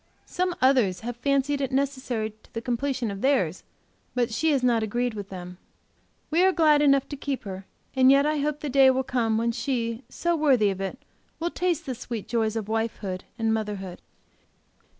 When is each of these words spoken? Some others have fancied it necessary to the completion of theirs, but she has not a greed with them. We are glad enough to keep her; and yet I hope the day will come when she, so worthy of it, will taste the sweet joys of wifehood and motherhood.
Some 0.25 0.55
others 0.63 1.01
have 1.01 1.15
fancied 1.17 1.61
it 1.61 1.71
necessary 1.71 2.31
to 2.41 2.51
the 2.55 2.61
completion 2.63 3.11
of 3.11 3.21
theirs, 3.21 3.61
but 4.15 4.33
she 4.33 4.49
has 4.49 4.63
not 4.63 4.81
a 4.81 4.87
greed 4.87 5.13
with 5.13 5.29
them. 5.29 5.59
We 6.31 6.41
are 6.43 6.51
glad 6.51 6.81
enough 6.81 7.07
to 7.09 7.15
keep 7.15 7.43
her; 7.43 7.67
and 7.95 8.09
yet 8.09 8.25
I 8.25 8.37
hope 8.39 8.61
the 8.61 8.67
day 8.69 8.89
will 8.89 9.03
come 9.03 9.37
when 9.37 9.51
she, 9.51 10.01
so 10.09 10.35
worthy 10.35 10.71
of 10.71 10.81
it, 10.81 10.97
will 11.39 11.51
taste 11.51 11.85
the 11.85 11.93
sweet 11.93 12.27
joys 12.27 12.55
of 12.55 12.67
wifehood 12.67 13.25
and 13.37 13.53
motherhood. 13.53 14.01